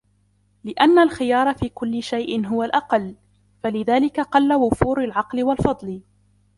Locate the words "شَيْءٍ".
2.03-2.45